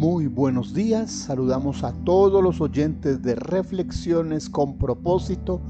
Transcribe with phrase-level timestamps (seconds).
[0.00, 5.60] Muy buenos días, saludamos a todos los oyentes de Reflexiones con propósito,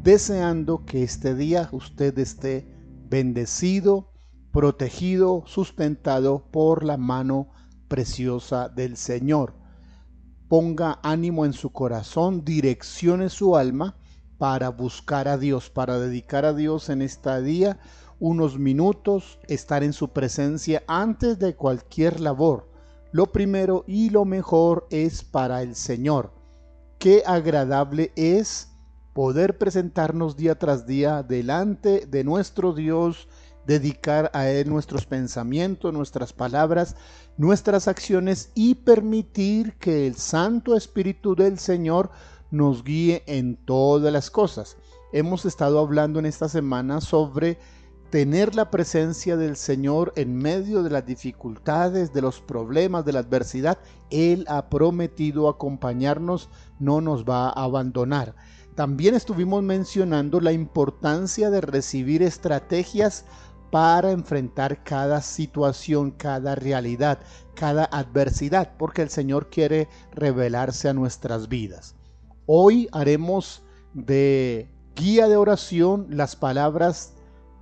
[0.00, 2.68] deseando que este día usted esté
[3.08, 4.12] bendecido,
[4.52, 7.48] protegido, sustentado por la mano
[7.88, 9.54] preciosa del Señor.
[10.46, 13.96] Ponga ánimo en su corazón, direccione su alma
[14.38, 17.80] para buscar a Dios, para dedicar a Dios en este día
[18.20, 22.72] unos minutos, estar en su presencia antes de cualquier labor
[23.14, 26.32] lo primero y lo mejor es para el Señor.
[26.98, 28.72] Qué agradable es
[29.12, 33.28] poder presentarnos día tras día delante de nuestro Dios,
[33.68, 36.96] dedicar a Él nuestros pensamientos, nuestras palabras,
[37.36, 42.10] nuestras acciones y permitir que el Santo Espíritu del Señor
[42.50, 44.76] nos guíe en todas las cosas.
[45.12, 47.58] Hemos estado hablando en esta semana sobre
[48.14, 53.18] tener la presencia del Señor en medio de las dificultades, de los problemas, de la
[53.18, 53.76] adversidad.
[54.08, 58.36] Él ha prometido acompañarnos, no nos va a abandonar.
[58.76, 63.24] También estuvimos mencionando la importancia de recibir estrategias
[63.72, 67.18] para enfrentar cada situación, cada realidad,
[67.56, 71.96] cada adversidad, porque el Señor quiere revelarse a nuestras vidas.
[72.46, 77.13] Hoy haremos de guía de oración las palabras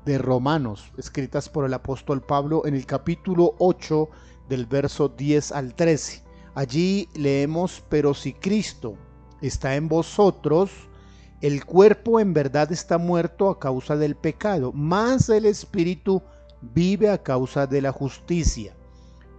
[0.05, 4.09] de Romanos, escritas por el apóstol Pablo en el capítulo 8
[4.49, 6.23] del verso 10 al 13.
[6.55, 8.97] Allí leemos, pero si Cristo
[9.41, 10.71] está en vosotros,
[11.41, 16.23] el cuerpo en verdad está muerto a causa del pecado, mas el espíritu
[16.61, 18.77] vive a causa de la justicia.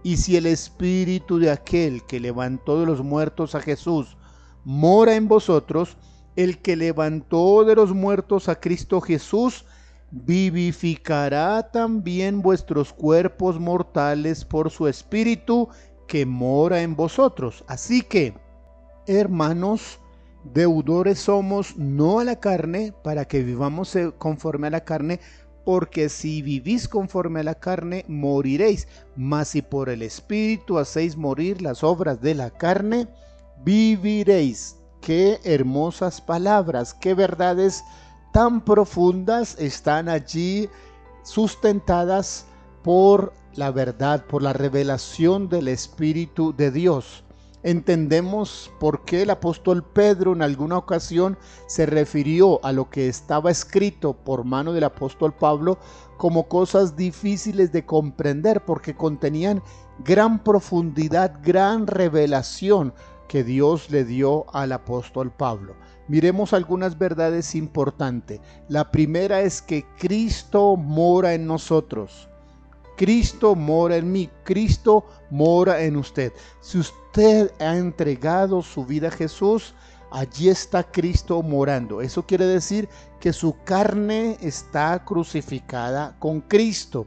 [0.02, 4.16] Y si el espíritu de aquel que levantó de los muertos a Jesús
[4.64, 5.96] mora en vosotros,
[6.36, 9.64] el que levantó de los muertos a Cristo Jesús,
[10.14, 15.68] vivificará también vuestros cuerpos mortales por su espíritu
[16.06, 17.64] que mora en vosotros.
[17.66, 18.32] Así que,
[19.08, 19.98] hermanos,
[20.44, 25.18] deudores somos no a la carne, para que vivamos eh, conforme a la carne,
[25.64, 28.86] porque si vivís conforme a la carne, moriréis.
[29.16, 33.08] Mas si por el Espíritu hacéis morir las obras de la carne,
[33.64, 34.76] viviréis.
[35.00, 37.82] Qué hermosas palabras, qué verdades
[38.34, 40.68] tan profundas están allí
[41.22, 42.46] sustentadas
[42.82, 47.22] por la verdad, por la revelación del Espíritu de Dios.
[47.62, 53.52] Entendemos por qué el apóstol Pedro en alguna ocasión se refirió a lo que estaba
[53.52, 55.78] escrito por mano del apóstol Pablo
[56.16, 59.62] como cosas difíciles de comprender porque contenían
[60.04, 62.94] gran profundidad, gran revelación
[63.28, 65.76] que Dios le dio al apóstol Pablo
[66.08, 68.40] miremos algunas verdades importantes.
[68.68, 72.28] La primera es que Cristo mora en nosotros.
[72.96, 76.32] Cristo mora en mí, Cristo mora en usted.
[76.60, 79.74] Si usted ha entregado su vida a Jesús,
[80.10, 82.00] allí está Cristo morando.
[82.00, 82.88] Eso quiere decir
[83.18, 87.06] que su carne está crucificada con Cristo.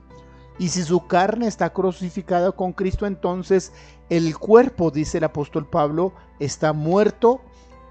[0.60, 3.72] Y si su carne está crucificada con Cristo, entonces
[4.10, 7.42] el cuerpo, dice el apóstol Pablo, está muerto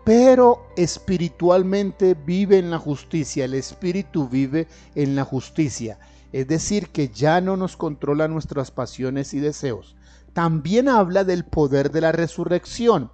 [0.07, 5.99] pero espiritualmente vive en la justicia, el espíritu vive en la justicia.
[6.31, 9.97] Es decir, que ya no nos controla nuestras pasiones y deseos.
[10.33, 13.11] También habla del poder de la resurrección.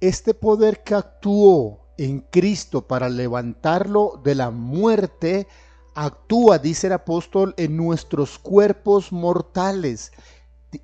[0.00, 5.46] Este poder que actuó en Cristo para levantarlo de la muerte,
[5.94, 10.10] actúa, dice el apóstol, en nuestros cuerpos mortales.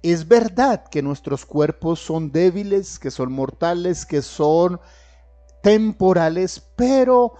[0.03, 4.79] Es verdad que nuestros cuerpos son débiles, que son mortales, que son
[5.63, 7.35] temporales, pero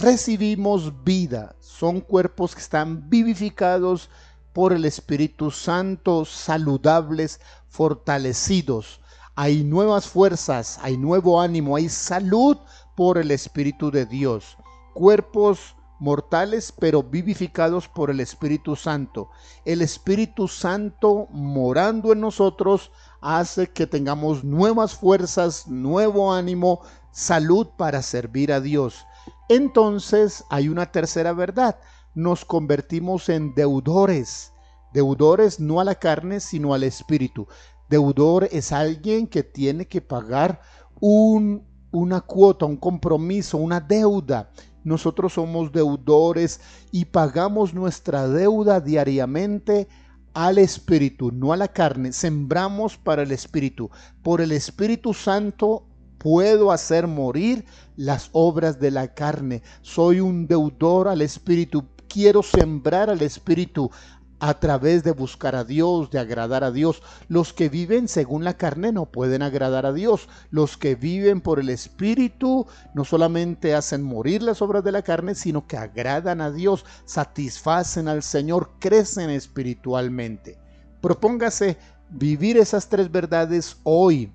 [0.00, 1.54] recibimos vida.
[1.60, 4.08] Son cuerpos que están vivificados
[4.52, 9.00] por el Espíritu Santo, saludables, fortalecidos.
[9.34, 12.56] Hay nuevas fuerzas, hay nuevo ánimo, hay salud
[12.96, 14.56] por el Espíritu de Dios.
[14.94, 19.30] Cuerpos mortales, pero vivificados por el Espíritu Santo.
[19.64, 22.90] El Espíritu Santo morando en nosotros
[23.20, 26.80] hace que tengamos nuevas fuerzas, nuevo ánimo,
[27.16, 29.06] salud para servir a Dios.
[29.48, 31.78] Entonces hay una tercera verdad.
[32.14, 34.52] Nos convertimos en deudores.
[34.92, 37.48] Deudores no a la carne, sino al espíritu.
[37.88, 40.60] Deudor es alguien que tiene que pagar
[41.00, 44.50] un, una cuota, un compromiso, una deuda.
[44.84, 46.60] Nosotros somos deudores
[46.92, 49.88] y pagamos nuestra deuda diariamente
[50.34, 52.12] al Espíritu, no a la carne.
[52.12, 53.90] Sembramos para el Espíritu.
[54.22, 55.85] Por el Espíritu Santo
[56.26, 57.64] puedo hacer morir
[57.94, 59.62] las obras de la carne.
[59.82, 61.84] Soy un deudor al Espíritu.
[62.08, 63.92] Quiero sembrar al Espíritu.
[64.40, 67.00] a través de buscar a Dios, de agradar a Dios.
[67.28, 70.28] Los que viven según la carne no pueden agradar a Dios.
[70.50, 75.36] Los que viven por el Espíritu no solamente hacen morir las obras de la carne,
[75.36, 80.58] sino que agradan a Dios, satisfacen al Señor, crecen espiritualmente.
[81.00, 81.78] Propóngase
[82.10, 84.32] vivir esas tres verdades hoy,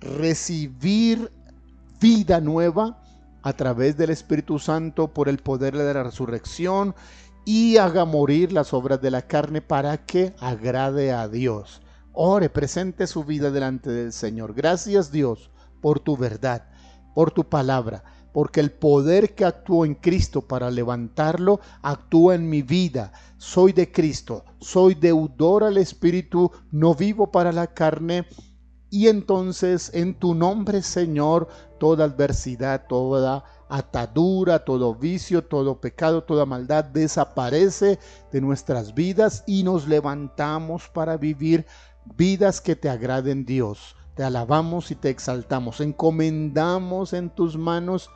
[0.00, 1.30] recibir
[2.00, 3.02] vida nueva
[3.42, 6.94] a través del Espíritu Santo por el poder de la resurrección
[7.44, 11.80] y haga morir las obras de la carne para que agrade a Dios.
[12.12, 14.54] Ore, presente su vida delante del Señor.
[14.54, 15.50] Gracias Dios
[15.80, 16.66] por tu verdad,
[17.14, 22.62] por tu palabra, porque el poder que actuó en Cristo para levantarlo actúa en mi
[22.62, 23.12] vida.
[23.38, 28.26] Soy de Cristo, soy deudor al Espíritu, no vivo para la carne.
[28.90, 31.48] Y entonces en tu nombre, Señor,
[31.78, 38.00] toda adversidad, toda atadura, todo vicio, todo pecado, toda maldad desaparece
[38.32, 41.66] de nuestras vidas y nos levantamos para vivir
[42.16, 43.94] vidas que te agraden Dios.
[44.16, 45.80] Te alabamos y te exaltamos.
[45.80, 48.10] Encomendamos en tus manos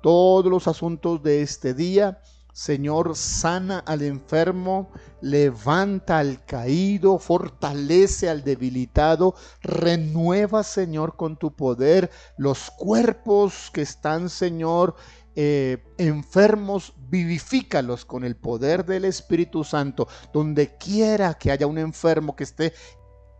[0.00, 2.20] todos los asuntos de este día
[2.52, 12.10] Señor, sana al enfermo, levanta al caído, fortalece al debilitado, renueva, Señor, con tu poder
[12.36, 14.96] los cuerpos que están, Señor,
[15.36, 20.08] eh, enfermos, vivifícalos con el poder del Espíritu Santo.
[20.32, 22.72] Donde quiera que haya un enfermo que esté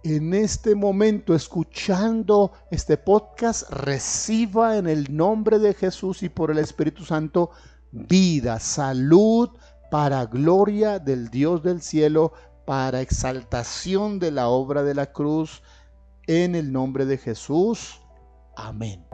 [0.02, 6.58] en este momento escuchando este podcast, reciba en el nombre de Jesús y por el
[6.58, 7.50] Espíritu Santo
[7.92, 9.50] vida, salud,
[9.90, 12.32] para gloria del Dios del cielo,
[12.64, 15.62] para exaltación de la obra de la cruz,
[16.26, 18.00] en el nombre de Jesús.
[18.56, 19.04] Amén.